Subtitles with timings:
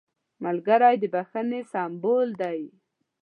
[0.43, 2.61] ملګری د بښنې سمبول دی